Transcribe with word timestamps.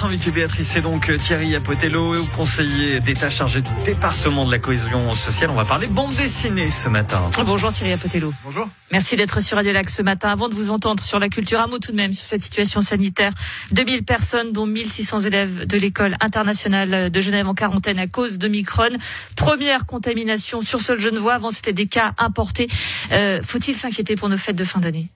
notre 0.00 0.14
invité 0.14 0.30
Béatrice, 0.30 0.68
c'est 0.68 0.80
donc 0.80 1.14
Thierry 1.18 1.54
Apotello, 1.54 2.24
conseiller 2.34 3.00
d'État 3.00 3.28
chargé 3.28 3.60
du 3.60 3.68
département 3.84 4.46
de 4.46 4.50
la 4.50 4.58
cohésion 4.58 5.12
sociale. 5.12 5.50
On 5.50 5.54
va 5.54 5.66
parler 5.66 5.88
bande 5.88 6.14
dessinée 6.14 6.70
ce 6.70 6.88
matin. 6.88 7.30
Bonjour 7.44 7.70
Thierry 7.70 7.92
Apotello. 7.92 8.32
Bonjour. 8.42 8.66
Merci 8.92 9.16
d'être 9.16 9.40
sur 9.40 9.58
Radio 9.58 9.74
Lac 9.74 9.90
ce 9.90 10.00
matin. 10.00 10.30
Avant 10.30 10.48
de 10.48 10.54
vous 10.54 10.70
entendre 10.70 11.02
sur 11.02 11.18
la 11.18 11.28
culture, 11.28 11.60
un 11.60 11.66
mot 11.66 11.78
tout 11.78 11.92
de 11.92 11.98
même 11.98 12.14
sur 12.14 12.24
cette 12.24 12.42
situation 12.42 12.80
sanitaire. 12.80 13.32
2000 13.72 14.04
personnes, 14.04 14.52
dont 14.52 14.64
1600 14.64 15.20
élèves 15.20 15.66
de 15.66 15.76
l'école 15.76 16.16
internationale 16.22 17.10
de 17.10 17.20
Genève 17.20 17.46
en 17.46 17.54
quarantaine 17.54 17.98
à 17.98 18.06
cause 18.06 18.38
de 18.38 18.48
Micron. 18.48 18.96
Première 19.36 19.84
contamination 19.84 20.62
sur 20.62 20.80
sol 20.80 20.98
genevois. 20.98 21.34
Avant, 21.34 21.50
c'était 21.50 21.74
des 21.74 21.86
cas 21.86 22.14
importés. 22.16 22.68
Euh, 23.12 23.40
Faut-il 23.42 23.74
s'inquiéter 23.74 24.16
pour 24.16 24.30
nos 24.30 24.38
fêtes 24.38 24.56
de 24.56 24.64
fin 24.64 24.80
d'année? 24.80 25.10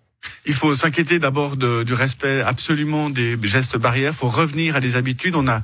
Il 0.47 0.55
faut 0.55 0.75
s'inquiéter 0.75 1.19
d'abord 1.19 1.57
du 1.57 1.93
respect 1.93 2.41
absolument 2.41 3.11
des 3.11 3.39
gestes 3.43 3.77
barrières. 3.77 4.13
Il 4.15 4.19
faut 4.19 4.29
revenir 4.29 4.77
à 4.77 4.81
des 4.81 4.97
habitudes. 4.97 5.35
On 5.35 5.49
a, 5.49 5.63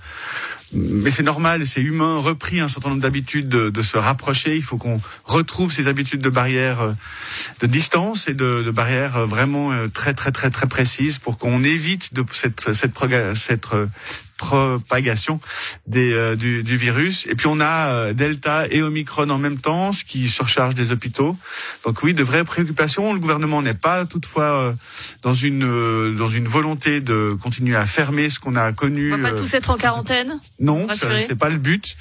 mais 0.73 1.11
c'est 1.11 1.25
normal, 1.25 1.67
c'est 1.67 1.81
humain, 1.81 2.19
repris 2.19 2.61
un 2.61 2.69
certain 2.69 2.91
nombre 2.91 3.03
d'habitudes 3.03 3.49
de, 3.49 3.83
se 3.83 3.99
rapprocher. 3.99 4.57
Il 4.57 4.63
faut 4.63 4.77
qu'on 4.77 5.01
retrouve 5.25 5.73
ces 5.73 5.89
habitudes 5.89 6.21
de 6.21 6.29
barrières 6.29 6.81
euh, 6.81 6.93
de 7.61 7.67
distance 7.67 8.29
et 8.29 8.35
de, 8.35 8.63
de 8.63 8.71
barrières 8.71 9.17
euh, 9.17 9.27
vraiment 9.27 9.73
euh, 9.73 9.89
très 9.89 10.15
très 10.15 10.31
très 10.31 10.51
très 10.51 10.67
précises 10.69 11.19
pour 11.19 11.39
qu'on 11.39 11.65
évite 11.65 12.15
de 12.15 12.25
cette 12.33 12.73
cette, 12.73 13.35
cette 13.35 13.67
propagation 14.41 15.39
des, 15.87 16.13
euh, 16.13 16.35
du, 16.35 16.63
du, 16.63 16.77
virus. 16.79 17.27
Et 17.29 17.35
puis 17.35 17.47
on 17.47 17.61
a 17.61 17.93
euh, 17.93 18.13
Delta 18.15 18.67
et 18.71 18.83
Omicron 18.83 19.29
en 19.29 19.37
même 19.37 19.59
temps, 19.59 19.93
ce 19.93 20.03
qui 20.03 20.29
surcharge 20.29 20.75
des 20.75 20.91
hôpitaux. 20.93 21.37
Donc 21.85 22.03
oui, 22.03 22.15
de 22.15 22.25
vraies 22.25 22.45
préoccupations. 22.45 23.13
Le 23.13 23.21
gouvernement 23.21 23.61
n'est 23.61 23.75
pas 23.75 24.07
toutefois 24.07 24.45
euh, 24.45 24.73
dans 25.23 25.35
une 25.35 26.17
dans 26.17 26.29
une 26.29 26.49
volonté 26.49 27.01
de 27.01 27.37
continuer 27.43 27.77
à 27.77 27.85
fermer 27.85 28.31
ce 28.31 28.41
qu'on 28.41 28.57
a 28.57 28.73
connu. 28.73 29.13
On 29.13 29.19
va 29.19 29.31
pas 29.31 29.37
tous 29.37 29.53
être 29.55 29.71
en 29.71 29.77
quarantaine. 29.77 30.41
Non, 30.59 30.89
c'est 30.97 31.39
pas 31.39 31.51
le 31.51 31.59
but. 31.59 31.97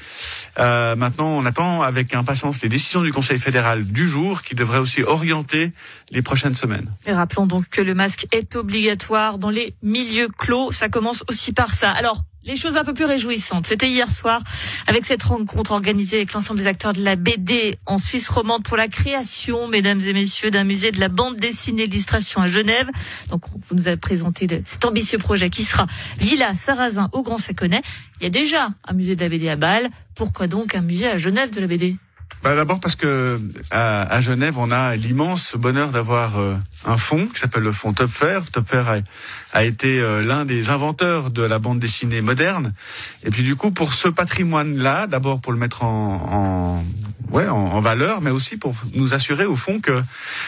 Euh, 0.60 0.96
maintenant, 0.96 1.28
on 1.38 1.46
attend 1.46 1.82
avec 1.82 2.16
impatience 2.16 2.62
les 2.62 2.70
décisions 2.70 3.02
du 3.02 3.12
Conseil 3.12 3.40
fédéral 3.40 3.86
du 3.86 4.08
jour, 4.08 4.44
qui 4.44 4.56
devrait 4.56 4.80
aussi 4.80 5.04
orienter 5.04 5.72
les 6.12 6.22
prochaines 6.22 6.56
semaines. 6.56 6.90
Et 7.06 7.12
rappelons 7.12 7.46
donc 7.46 7.68
que 7.70 7.82
le 7.82 7.94
masque 7.94 8.28
est 8.32 8.56
obligatoire 8.56 9.38
dans 9.38 9.50
les 9.50 9.76
milieux 9.84 10.30
clos. 10.30 10.72
Ça 10.72 10.90
commence 10.90 11.24
aussi 11.28 11.54
par 11.54 11.74
ça. 11.74 11.92
Alors, 11.92 12.24
les 12.50 12.56
choses 12.56 12.78
un 12.78 12.84
peu 12.84 12.94
plus 12.94 13.06
réjouissantes. 13.06 13.68
C'était 13.68 13.88
hier 13.88 14.10
soir 14.10 14.42
avec 14.88 15.06
cette 15.06 15.22
rencontre 15.24 15.72
organisée 15.72 16.18
avec 16.18 16.34
l'ensemble 16.34 16.60
des 16.60 16.68
acteurs 16.68 16.94
de 16.94 17.04
la 17.04 17.16
BD 17.16 17.78
en 17.86 18.00
Suisse 18.00 18.28
romande 18.28 18.64
pour 18.64 18.76
la 18.76 18.88
création, 18.88 19.68
mesdames 19.68 20.02
et 20.02 20.14
messieurs, 20.14 20.50
d'un 20.50 20.64
musée 20.64 20.92
de 20.92 21.00
la 21.00 21.10
bande 21.10 21.38
dessinée 21.38 21.88
d'illustration 21.88 22.42
à 22.42 22.48
Genève. 22.48 22.90
Donc, 23.30 23.44
vous 23.52 23.76
nous 23.76 23.88
avez 23.88 23.98
présenté 23.98 24.48
cet 24.66 24.84
ambitieux 24.84 25.20
projet 25.20 25.50
qui 25.50 25.64
sera 25.64 25.86
Villa 26.18 26.56
Sarrazin 26.56 27.10
au 27.14 27.22
Grand 27.22 27.38
Saconnet. 27.38 27.82
Il 28.20 28.24
y 28.24 28.28
a 28.28 28.32
déjà 28.32 28.70
un 28.88 28.94
musée 28.94 29.16
de 29.16 29.22
la 29.22 29.30
BD 29.30 29.48
à 29.50 29.56
Bâle. 29.56 29.88
Pourquoi 30.16 30.48
donc 30.48 30.74
un 30.74 30.82
musée 30.82 31.08
à 31.08 31.18
Genève 31.18 31.52
de 31.52 31.62
la 31.62 31.68
BD? 31.68 31.98
Bah 32.42 32.56
D'abord 32.56 32.80
parce 32.80 32.96
que 32.96 33.40
à, 33.70 34.04
à, 34.04 34.22
Genève, 34.22 34.58
on 34.58 34.72
a 34.72 34.96
l'immense 34.96 35.56
bonheur 35.56 35.90
d'avoir 35.90 36.40
euh, 36.40 36.56
un 36.86 36.98
fonds 36.98 37.28
qui 37.28 37.40
s'appelle 37.40 37.64
le 37.64 37.74
fonds 37.74 37.92
Topfer. 37.92 38.40
Topfer 38.52 38.84
a, 38.88 39.58
a 39.58 39.64
été 39.66 40.00
euh, 40.00 40.24
l'un 40.24 40.46
des 40.46 40.70
inventeurs 40.70 41.32
de 41.32 41.42
la 41.42 41.60
bande 41.60 41.80
dessinée 41.80 42.22
moderne. 42.22 42.74
Et 43.24 43.30
puis 43.30 43.44
du 43.44 43.58
coup, 43.58 43.72
pour 43.72 43.94
ce 43.94 44.08
patrimoine-là, 44.08 45.08
d'abord 45.08 45.42
pour 45.42 45.52
le 45.52 45.58
mettre 45.58 45.84
en, 45.84 46.80
en 46.80 46.86
ouais, 47.32 47.48
en, 47.48 47.80
valeur, 47.80 48.22
mais 48.22 48.30
aussi 48.30 48.58
pour 48.58 48.76
nous 48.94 49.14
assurer 49.14 49.46
au 49.46 49.56
fond 49.56 49.80
que 49.80 50.02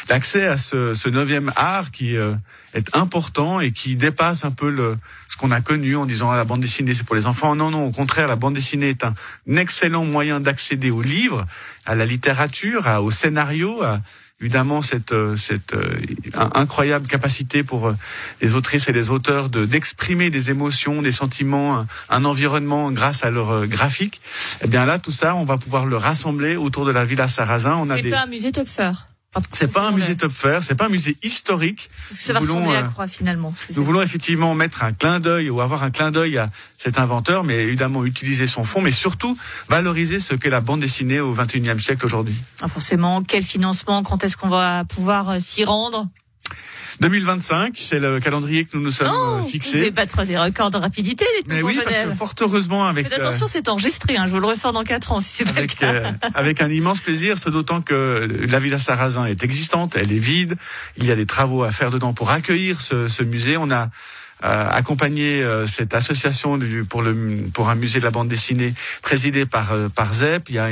l'accès 0.10 0.46
à 0.46 0.58
ce, 0.58 0.94
ce 0.94 1.10
neuvième 1.10 1.52
art 1.56 1.92
qui 1.92 2.18
euh, 2.18 2.34
est 2.74 2.96
important 2.96 3.60
et 3.60 3.72
qui 3.72 3.96
dépasse 3.96 4.46
un 4.46 4.52
peu 4.52 4.70
le, 4.70 4.98
ce 5.30 5.38
qu'on 5.38 5.52
a 5.52 5.62
connu 5.62 5.96
en 5.96 6.06
disant 6.06 6.32
ah, 6.32 6.36
la 6.36 6.44
bande 6.44 6.62
dessinée 6.62 6.94
c'est 6.94 7.06
pour 7.06 7.16
les 7.16 7.28
enfants. 7.28 7.56
Non, 7.56 7.72
non, 7.72 7.86
au 7.86 7.92
contraire, 7.92 8.28
la 8.28 8.36
bande 8.36 8.54
dessinée 8.54 8.90
est 8.90 9.04
un 9.04 9.14
excellent 9.56 10.06
moyen 10.06 10.40
d'accéder 10.40 10.92
aux 10.92 11.02
livres, 11.02 11.46
à 11.86 11.96
la 11.96 12.06
littérature, 12.06 12.88
à, 12.88 13.02
au 13.02 13.12
scénario, 13.12 13.82
à, 13.84 14.00
évidemment 14.42 14.82
cette, 14.82 15.12
euh, 15.12 15.36
cette 15.36 15.74
euh, 15.74 15.98
incroyable 16.34 17.08
capacité 17.08 17.64
pour 17.64 17.88
euh, 17.88 17.96
les 18.42 18.56
autrices 18.56 18.88
et 18.88 18.92
les 18.92 19.10
auteurs 19.10 19.50
de 19.50 19.66
d'exprimer 19.66 20.30
des 20.30 20.50
émotions, 20.50 21.02
des 21.02 21.12
sentiments, 21.12 21.86
un, 22.10 22.26
environnement 22.26 22.92
grâce 22.92 23.24
à 23.24 23.30
leur 23.30 23.68
graphique. 23.68 24.22
Eh 24.64 24.68
bien 24.68 24.86
là, 24.86 25.00
tout 25.00 25.12
ça, 25.12 25.36
on 25.36 25.46
va 25.46 25.58
pouvoir 25.58 25.86
le 25.86 25.98
rassembler 25.98 26.56
autour 26.56 26.86
de 26.86 26.92
la 26.92 27.06
Villa 27.06 27.28
Sarrazin. 27.28 27.76
On 27.76 27.90
a 27.90 27.96
C'est 27.96 28.10
pas 28.10 28.24
un 28.24 28.28
musée 28.28 28.52
Topfer. 28.52 28.92
C'est 29.54 29.72
pas 29.72 29.88
un 29.88 29.92
musée 29.92 30.18
Topfer, 30.18 30.60
c'est 30.62 30.76
pas 30.76 30.88
un 30.88 30.90
musée 30.90 31.16
historique. 31.24 31.90
Ça 32.12 32.34
va 32.34 32.40
à 32.40 32.84
quoi 32.84 33.08
finalement 33.08 33.54
Nous 33.74 33.84
voulons 33.84 34.02
effectivement 34.02 34.54
mettre 34.56 34.84
un 34.84 34.92
clin 34.92 35.22
d'œil 35.22 35.50
ou 35.50 35.62
avoir 35.62 35.84
un 35.84 35.90
clin 35.90 36.12
d'œil 36.12 36.38
à 36.38 36.50
cet 36.78 37.00
inventeur, 37.00 37.46
mais 37.46 37.64
évidemment 37.64 38.04
utiliser 38.04 38.46
son 38.46 38.66
fond, 38.66 38.82
mais 38.82 38.92
surtout 38.92 39.38
valoriser 39.70 40.20
ce 40.20 40.36
qu'est 40.36 40.50
la 40.50 40.60
bande 40.60 40.82
dessinée 40.82 41.22
au 41.22 41.34
XXIe 41.34 41.80
siècle 41.80 42.06
aujourd'hui. 42.06 42.36
Ah, 42.62 42.68
forcément, 42.68 43.24
quel 43.24 43.44
financement? 43.44 44.04
Quand 44.04 44.22
est-ce 44.26 44.36
qu'on 44.36 44.50
va 44.50 44.84
pouvoir 44.84 45.30
euh, 45.30 45.40
s'y 45.40 45.64
rendre? 45.64 46.08
2025, 47.00 47.74
c'est 47.76 48.00
le 48.00 48.20
calendrier 48.20 48.66
que 48.66 48.78
nous 48.78 48.84
nous 48.84 48.92
sommes 48.92 49.12
oh, 49.12 49.40
euh, 49.40 49.44
fixés. 49.44 49.78
Vous 49.78 49.84
vais 49.84 49.92
battre 49.92 50.24
des 50.26 50.38
records 50.38 50.72
de 50.72 50.78
rapidité, 50.78 51.26
Mais 51.48 51.62
oui, 51.62 51.80
parce 51.84 51.96
que 51.96 52.12
fort 52.12 52.34
heureusement 52.42 52.86
avec. 52.86 53.10
Faites 53.10 53.20
attention, 53.20 53.46
euh, 53.46 53.50
c'est 53.52 53.68
enregistré. 53.70 54.18
Hein, 54.18 54.26
je 54.28 54.32
vous 54.32 54.40
le 54.40 54.48
ressors 54.48 54.74
dans 54.74 54.84
quatre 54.84 55.12
ans, 55.12 55.20
si 55.20 55.30
c'est 55.30 55.54
pas 55.54 55.62
le 55.62 55.68
cas. 55.68 55.94
Euh, 55.94 56.12
avec 56.34 56.62
un 56.62 56.70
immense 56.70 57.00
plaisir, 57.00 57.38
ce 57.38 57.50
d'autant 57.50 57.82
que 57.82 58.28
la 58.48 58.60
Villa 58.60 58.80
Sarrazin 58.80 59.26
est 59.26 59.44
existante, 59.44 59.96
elle 59.96 60.12
est 60.12 60.20
vide. 60.20 60.56
Il 60.98 61.06
y 61.06 61.12
a 61.12 61.16
des 61.16 61.26
travaux 61.26 61.64
à 61.64 61.72
faire 61.72 61.92
dedans 61.92 62.14
pour 62.14 62.32
accueillir 62.32 62.80
ce, 62.82 63.08
ce 63.08 63.24
musée. 63.24 63.58
On 63.58 63.72
a 63.72 63.90
euh, 64.44 64.68
accompagner 64.70 65.44
euh, 65.44 65.68
cette 65.68 65.94
association 65.94 66.58
du, 66.58 66.84
pour 66.84 67.02
le 67.02 67.44
pour 67.54 67.70
un 67.70 67.76
musée 67.76 68.00
de 68.00 68.06
la 68.06 68.12
bande 68.12 68.28
dessinée 68.28 68.74
présidée 69.02 69.46
par 69.46 69.74
euh, 69.74 69.88
par 69.88 70.14
Zep. 70.14 70.50
Il 70.50 70.56
y 70.56 70.60
a, 70.60 70.70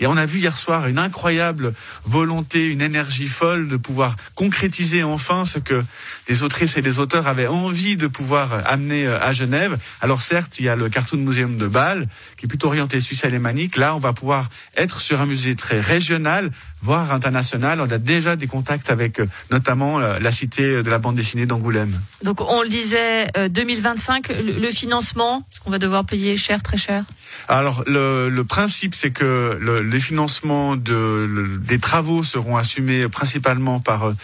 et 0.00 0.06
on 0.06 0.16
a 0.16 0.26
vu 0.26 0.38
hier 0.38 0.56
soir 0.56 0.86
une 0.86 0.98
incroyable 0.98 1.74
volonté, 2.04 2.66
une 2.66 2.80
énergie 2.80 3.28
folle 3.28 3.68
de 3.68 3.76
pouvoir 3.76 4.16
concrétiser 4.34 5.02
enfin 5.02 5.44
ce 5.44 5.58
que 5.58 5.84
les 6.30 6.44
autrices 6.44 6.76
et 6.76 6.82
les 6.82 7.00
auteurs 7.00 7.26
avaient 7.26 7.48
envie 7.48 7.96
de 7.96 8.06
pouvoir 8.06 8.62
amener 8.66 9.06
à 9.06 9.32
Genève. 9.32 9.76
Alors 10.00 10.22
certes, 10.22 10.60
il 10.60 10.64
y 10.64 10.68
a 10.68 10.76
le 10.76 10.88
Cartoon 10.88 11.18
Museum 11.18 11.56
de 11.56 11.66
Bâle 11.66 12.06
qui 12.36 12.46
est 12.46 12.48
plutôt 12.48 12.68
orienté 12.68 13.00
suisse 13.00 13.24
alémanique. 13.24 13.76
Là, 13.76 13.96
on 13.96 13.98
va 13.98 14.12
pouvoir 14.12 14.48
être 14.76 15.00
sur 15.00 15.20
un 15.20 15.26
musée 15.26 15.56
très 15.56 15.80
régional, 15.80 16.50
voire 16.82 17.12
international. 17.12 17.80
On 17.80 17.90
a 17.90 17.98
déjà 17.98 18.36
des 18.36 18.46
contacts 18.46 18.90
avec 18.90 19.20
notamment 19.50 19.98
la 19.98 20.32
cité 20.32 20.82
de 20.84 20.90
la 20.90 20.98
bande 20.98 21.16
dessinée 21.16 21.46
d'Angoulême. 21.46 22.00
Donc 22.22 22.40
on 22.40 22.62
le 22.62 22.68
disait 22.68 23.26
2025, 23.48 24.30
euh, 24.30 24.42
le, 24.42 24.70
financement, 24.70 25.44
est-ce 25.50 25.60
qu'on 25.60 25.70
va 25.70 25.78
devoir 25.78 26.04
payer 26.04 26.36
cher, 26.36 26.62
très 26.62 26.76
cher? 26.76 27.04
Alors 27.48 27.84
le, 27.86 28.42
principe, 28.42 28.94
c'est 28.94 29.10
que 29.10 29.58
le, 29.60 29.82
les 29.82 30.00
financements 30.00 30.76
de, 30.76 31.58
des 31.60 31.78
travaux 31.78 32.22
seront 32.22 32.56
assumés 32.56 33.08
principalement 33.08 33.80
par 33.80 34.08
euh, 34.08 34.14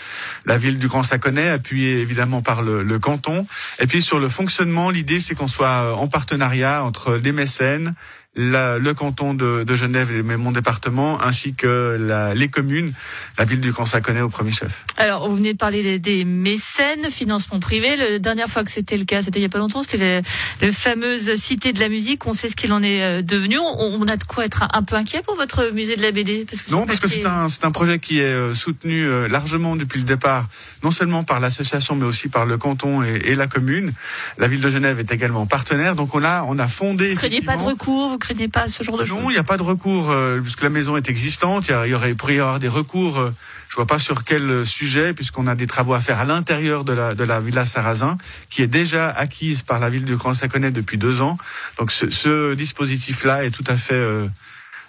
la 0.44 0.58
ville 0.58 0.78
du 0.78 0.88
Grand 0.88 1.02
Saconnet, 1.02 1.48
appuyé 1.48 1.98
évidemment 1.98 2.42
par 2.42 2.62
le, 2.62 2.82
le 2.82 2.98
canton. 2.98 3.46
Et 3.80 3.86
puis 3.86 4.02
sur 4.02 4.18
le 4.18 4.28
fonctionnement, 4.28 4.90
l'idée 4.90 5.20
c'est 5.20 5.34
qu'on 5.34 5.48
soit 5.48 5.66
euh, 5.66 5.92
en 5.94 6.08
partenariat 6.08 6.84
entre 6.84 7.16
les 7.16 7.32
mécènes, 7.32 7.94
la, 8.36 8.78
le 8.78 8.94
canton 8.94 9.34
de, 9.34 9.64
de, 9.64 9.76
Genève 9.76 10.10
et 10.14 10.22
mon 10.22 10.52
département, 10.52 11.22
ainsi 11.22 11.54
que 11.54 11.96
la, 11.98 12.34
les 12.34 12.48
communes, 12.48 12.92
la 13.38 13.44
ville 13.44 13.60
du 13.60 13.72
Consaconnet 13.72 14.20
au 14.20 14.28
premier 14.28 14.52
chef. 14.52 14.84
Alors, 14.96 15.28
vous 15.28 15.36
venez 15.36 15.52
de 15.52 15.58
parler 15.58 15.82
des, 15.82 15.98
des 15.98 16.24
mécènes, 16.24 17.10
financement 17.10 17.60
privé. 17.60 17.96
La 17.96 18.18
dernière 18.18 18.48
fois 18.48 18.64
que 18.64 18.70
c'était 18.70 18.96
le 18.96 19.04
cas, 19.04 19.22
c'était 19.22 19.38
il 19.38 19.42
n'y 19.42 19.46
a 19.46 19.50
pas 19.50 19.58
longtemps, 19.58 19.82
c'était 19.82 20.22
la, 20.60 20.72
fameuse 20.72 21.34
Cité 21.36 21.72
de 21.72 21.80
la 21.80 21.88
musique. 21.88 22.26
On 22.26 22.32
sait 22.32 22.48
ce 22.48 22.56
qu'il 22.56 22.72
en 22.72 22.82
est 22.82 23.02
euh, 23.02 23.22
devenu. 23.22 23.58
On, 23.58 24.00
on, 24.00 24.06
a 24.08 24.16
de 24.16 24.24
quoi 24.24 24.44
être 24.44 24.64
un, 24.72 24.82
peu 24.82 24.96
inquiet 24.96 25.22
pour 25.22 25.36
votre 25.36 25.70
musée 25.72 25.96
de 25.96 26.02
la 26.02 26.12
BD 26.12 26.46
parce 26.48 26.62
que 26.62 26.70
Non, 26.70 26.86
parce 26.86 27.00
que 27.00 27.08
c'est 27.08 27.24
un, 27.26 27.46
un 27.62 27.70
projet 27.70 27.98
qui 27.98 28.20
est 28.20 28.24
euh, 28.24 28.54
soutenu 28.54 29.04
euh, 29.04 29.28
largement 29.28 29.76
depuis 29.76 30.00
le 30.00 30.06
départ, 30.06 30.46
non 30.82 30.90
seulement 30.90 31.24
par 31.24 31.40
l'association, 31.40 31.94
mais 31.94 32.04
aussi 32.04 32.28
par 32.28 32.46
le 32.46 32.58
canton 32.58 33.02
et, 33.02 33.22
et, 33.26 33.34
la 33.34 33.46
commune. 33.46 33.92
La 34.38 34.48
ville 34.48 34.60
de 34.60 34.70
Genève 34.70 34.98
est 34.98 35.12
également 35.12 35.46
partenaire. 35.46 35.94
Donc 35.94 36.14
on 36.14 36.22
a, 36.22 36.42
on 36.44 36.58
a 36.58 36.68
fondé... 36.68 37.10
Vous 37.10 37.16
craignez 37.16 37.42
pas 37.42 37.56
de 37.56 37.62
recours 37.62 38.16
vous 38.16 38.18
craignez 38.26 38.48
pas 38.48 38.66
ce 38.66 38.82
genre 38.82 38.98
de 38.98 39.04
choses 39.04 39.22
Non, 39.22 39.30
il 39.30 39.34
n'y 39.34 39.38
a 39.38 39.44
pas 39.44 39.56
de 39.56 39.62
recours, 39.62 40.10
euh, 40.10 40.40
puisque 40.40 40.62
la 40.62 40.70
maison 40.70 40.96
est 40.96 41.08
existante. 41.08 41.68
Il 41.68 41.90
y, 41.90 41.94
aurait 41.94 42.14
pourrait 42.14 42.34
y 42.34 42.40
avoir 42.40 42.58
des 42.58 42.68
recours. 42.68 43.18
Euh, 43.18 43.30
je 43.68 43.76
vois 43.76 43.86
pas 43.86 43.98
sur 43.98 44.24
quel 44.24 44.64
sujet, 44.66 45.12
puisqu'on 45.12 45.46
a 45.46 45.54
des 45.54 45.66
travaux 45.66 45.94
à 45.94 46.00
faire 46.00 46.18
à 46.18 46.24
l'intérieur 46.24 46.84
de 46.84 46.92
la, 46.92 47.14
de 47.14 47.24
la 47.24 47.40
villa 47.40 47.64
Sarrazin, 47.64 48.18
qui 48.50 48.62
est 48.62 48.66
déjà 48.66 49.08
acquise 49.10 49.62
par 49.62 49.78
la 49.78 49.90
ville 49.90 50.04
de 50.04 50.14
Grand 50.14 50.34
Saconnet 50.34 50.70
depuis 50.70 50.98
deux 50.98 51.20
ans. 51.20 51.36
Donc 51.78 51.92
ce, 51.92 52.10
ce 52.10 52.54
dispositif-là 52.54 53.44
est 53.44 53.50
tout 53.50 53.64
à 53.66 53.76
fait 53.76 53.94
euh, 53.94 54.26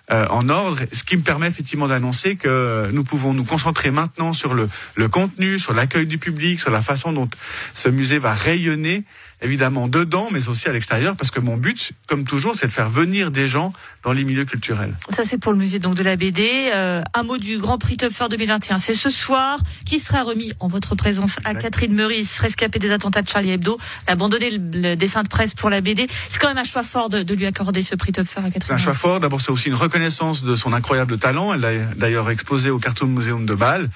euh, 0.10 0.26
en 0.30 0.48
ordre, 0.48 0.80
ce 0.94 1.04
qui 1.04 1.18
me 1.18 1.22
permet 1.22 1.48
effectivement 1.48 1.88
d'annoncer 1.88 2.38
que 2.38 2.90
nous 2.94 3.04
pouvons 3.04 3.34
nous 3.34 3.44
concentrer 3.44 3.92
maintenant 3.92 4.32
sur 4.32 4.54
le, 4.54 4.70
le 4.96 5.10
contenu, 5.10 5.60
sur 5.60 5.74
l'accueil 5.74 6.06
du 6.06 6.18
public, 6.18 6.62
sur 6.62 6.72
la 6.72 6.82
façon 6.82 7.12
dont 7.12 7.30
ce 7.74 7.90
musée 7.90 8.18
va 8.18 8.34
rayonner 8.34 9.04
évidemment 9.42 9.88
dedans, 9.88 10.30
mais 10.32 10.48
aussi 10.48 10.68
à 10.68 10.74
l'extérieur, 10.74 11.16
parce 11.16 11.32
que 11.32 11.40
mon 11.40 11.58
but, 11.58 11.92
comme 12.08 12.24
toujours, 12.24 12.56
c'est 12.58 12.68
de 12.68 12.72
faire 12.72 12.90
venir 12.90 13.32
des 13.32 13.48
gens 13.48 13.72
dans 14.04 14.12
les 14.12 14.24
milieux 14.24 14.46
culturels. 14.46 14.96
Ça, 15.16 15.24
c'est 15.26 15.38
pour 15.38 15.52
le 15.52 15.58
musée 15.60 15.80
donc 15.80 15.96
de 15.96 16.04
la 16.04 16.16
BD. 16.16 16.72
Euh, 16.74 17.04
un 17.14 17.24
mot 17.24 17.38
du 17.38 17.58
Grand 17.58 17.78
Prix 17.78 17.98
Topfer 17.98 18.26
2021. 18.30 18.78
C'est 18.78 18.96
ce 18.96 19.10
soir 19.10 19.60
qui 19.86 20.00
sera 20.00 20.24
remis 20.24 20.54
en 20.60 20.68
votre 20.68 20.96
présence 20.96 21.36
à 21.44 21.54
Catherine 21.54 21.94
Meurice, 21.94 22.40
rescapée 22.40 22.80
des 22.80 22.92
attentats 22.92 23.22
de 23.22 23.30
Charlie 23.30 23.52
Hebdo, 23.52 23.78
abandonné 24.08 24.50
le, 24.52 24.96
dessin 24.96 25.24
de 25.24 25.28
presse 25.28 25.54
pour 25.54 25.70
la 25.70 25.82
BD. 25.82 26.08
C'est 26.30 26.40
quand 26.40 26.48
même 26.48 26.58
un 26.58 26.64
choix 26.64 26.84
fort 26.84 27.10
de, 27.10 27.34
lui 27.34 27.46
accorder 27.46 27.84
ce 27.84 27.96
prix 27.96 28.12
Topfer 28.12 28.40
à 28.40 28.50
Catherine. 28.50 28.76
Un 28.76 28.78
choix 28.78 28.94
fort. 28.94 29.20
D'abord, 29.20 29.42
c'est 29.42 29.52
aussi 29.52 29.68
une 29.68 29.76
reconnaissance 29.76 30.44
de 30.44 30.56
son 30.56 30.74
incroyable 30.74 31.20
talent. 31.20 31.54
Elle 31.54 31.62
l'a 31.62 31.86
d'ailleurs 31.96 32.32
exposé 32.32 32.72
au 32.72 32.80
Cartoon 32.80 33.08
Museum 33.08 33.46
de 33.46 33.54
Bâle. 33.54 33.90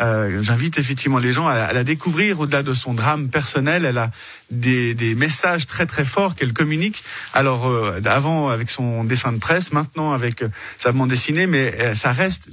Euh, 0.00 0.42
J'invite 0.42 0.78
effectivement 0.78 1.18
les 1.18 1.32
gens 1.32 1.46
à, 1.46 1.54
à 1.54 1.72
la 1.74 1.84
découvrir 1.84 2.40
au-delà 2.40 2.62
de 2.62 2.72
son 2.72 2.94
drame 2.94 3.28
personnel. 3.28 3.84
Elle 3.84 3.98
a 3.98 4.10
des, 4.50 4.77
des 4.94 5.14
messages 5.14 5.66
très 5.66 5.86
très 5.86 6.04
forts 6.04 6.34
qu'elle 6.34 6.52
communique. 6.52 7.02
Alors 7.32 7.66
euh, 7.66 8.00
avant 8.04 8.48
avec 8.48 8.70
son 8.70 9.04
dessin 9.04 9.32
de 9.32 9.38
presse, 9.38 9.72
maintenant 9.72 10.12
avec 10.12 10.42
euh, 10.42 10.48
sa 10.78 10.92
bande 10.92 11.10
dessinée, 11.10 11.46
mais 11.46 11.74
euh, 11.80 11.94
ça 11.94 12.12
reste 12.12 12.48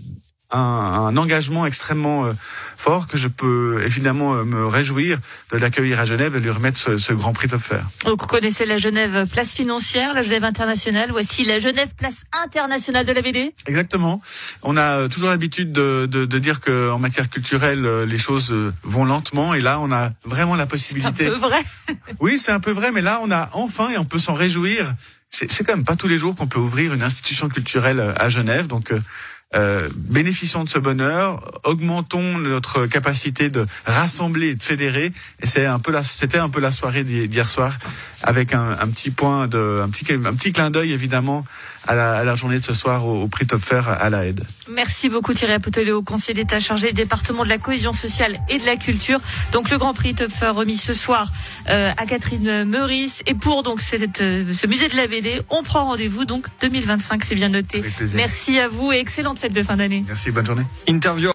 un, 0.52 0.60
un, 0.60 1.18
engagement 1.18 1.66
extrêmement 1.66 2.32
fort 2.78 3.08
que 3.08 3.18
je 3.18 3.28
peux 3.28 3.82
évidemment 3.86 4.34
me 4.46 4.66
réjouir 4.68 5.18
de 5.52 5.58
l'accueillir 5.58 6.00
à 6.00 6.06
Genève 6.06 6.36
et 6.36 6.40
lui 6.40 6.50
remettre 6.50 6.78
ce, 6.78 6.98
ce 6.98 7.14
grand 7.14 7.34
prix 7.34 7.48
Topfer. 7.48 7.80
Donc 8.06 8.22
vous 8.22 8.28
connaissez 8.28 8.66
la 8.66 8.78
Genève 8.78 9.28
place 9.32 9.54
financière, 9.54 10.14
la 10.14 10.24
Genève 10.24 10.44
internationale, 10.44 11.10
voici 11.12 11.46
la 11.46 11.60
Genève 11.60 11.90
place 11.98 12.24
internationale 12.44 13.06
de 13.06 13.14
la 13.14 13.22
BD 13.22 13.54
Exactement. 13.68 14.22
On 14.62 14.78
a 14.78 15.08
toujours 15.10 15.30
l'habitude 15.30 15.72
de, 15.72 16.06
de, 16.06 16.26
de, 16.26 16.40
dire 16.40 16.62
qu'en 16.62 17.00
matière 17.00 17.30
culturelle, 17.30 18.04
les 18.04 18.18
choses 18.18 18.56
vont 18.84 19.06
lentement 19.06 19.54
et 19.54 19.62
là 19.62 19.80
on 19.80 19.92
a 19.92 20.12
vraiment 20.24 20.56
la 20.56 20.66
possibilité... 20.66 21.26
C'est 21.26 21.28
un 21.28 21.32
peu 21.32 21.38
vrai 21.38 21.64
Oui, 22.20 22.40
c'est 22.40 22.52
un 22.52 22.60
peu 22.60 22.72
vrai, 22.72 22.92
mais 22.92 23.02
là 23.02 23.20
on 23.24 23.32
a 23.32 23.50
enfin 23.54 23.90
et 23.90 23.98
on 23.98 24.06
peut 24.06 24.20
s'en 24.20 24.34
réjouir 24.34 24.94
c'est 25.32 25.66
quand 25.66 25.76
même 25.76 25.84
pas 25.84 25.96
tous 25.96 26.08
les 26.08 26.18
jours 26.18 26.36
qu'on 26.36 26.48
peut 26.48 26.60
ouvrir 26.60 26.94
une 26.94 27.04
institution 27.04 27.50
culturelle 27.50 28.14
à 28.16 28.30
Genève. 28.30 28.68
Donc, 28.68 28.94
euh, 29.56 29.90
bénéficions 29.96 30.64
de 30.64 30.70
ce 30.70 30.80
bonheur, 30.80 31.60
augmentons 31.64 32.38
notre 32.38 32.88
capacité 32.88 33.50
de 33.50 33.66
rassembler 33.86 34.50
et 34.50 34.56
de 34.56 34.64
fédérer. 34.64 35.12
Et 35.42 35.48
c'est 35.48 35.66
un 35.66 35.80
peu 35.80 35.94
c'était 36.04 36.38
un 36.38 36.50
peu 36.50 36.60
la 36.60 36.72
soirée 36.72 37.04
d'hier 37.04 37.48
soir, 37.48 37.74
avec 38.26 38.54
un, 38.54 38.72
un, 38.72 38.88
petit 38.88 39.12
point 39.12 39.48
de, 39.48 39.82
un 39.84 39.90
petit, 39.90 40.06
un 40.12 40.34
petit 40.34 40.52
clin 40.52 40.72
d'œil 40.72 40.92
évidemment 40.92 41.46
à 41.88 41.94
la, 41.94 42.18
à 42.18 42.24
la, 42.24 42.36
journée 42.36 42.58
de 42.58 42.64
ce 42.64 42.74
soir 42.74 43.06
au, 43.06 43.22
au 43.22 43.28
prix 43.28 43.46
Topfer 43.46 43.82
à 43.88 44.10
la 44.10 44.26
aide. 44.26 44.44
Merci 44.70 45.10
beaucoup 45.10 45.34
Thierry 45.34 45.54
Apotelio, 45.54 46.02
conseiller 46.02 46.34
d'État 46.34 46.60
chargé 46.60 46.88
du 46.88 46.94
département 46.94 47.44
de 47.44 47.50
la 47.50 47.60
cohésion 47.60 47.94
sociale 47.94 48.38
et 48.50 48.58
de 48.58 48.66
la 48.66 48.76
culture. 48.76 49.20
Donc 49.52 49.70
le 49.70 49.78
Grand 49.78 49.94
Prix 49.94 50.16
Topfer 50.16 50.50
remis 50.50 50.78
ce 50.78 50.94
soir 50.94 51.32
euh, 51.70 51.92
à 51.96 52.06
Catherine 52.06 52.64
Meurice. 52.66 53.22
Et 53.28 53.36
pour 53.36 53.62
donc 53.62 53.82
cette, 53.82 54.18
ce 54.18 54.68
musée 54.68 54.90
de 54.90 54.96
la 54.96 55.08
BD, 55.08 55.42
on 55.50 55.62
prend 55.62 55.86
rendez-vous 55.86 56.26
donc 56.26 56.48
2025, 56.62 57.24
c'est 57.24 57.36
bien 57.36 57.50
noté. 57.50 57.84
Merci 58.16 58.60
à 58.60 58.68
vous 58.68 58.92
et 58.92 58.98
excellente 58.98 59.38
fête 59.38 59.54
de 59.54 59.62
fin 59.62 59.78
d'année. 59.78 60.04
Merci, 60.08 60.32
bonne 60.32 60.46
journée. 60.46 60.66
Interview 60.88 61.32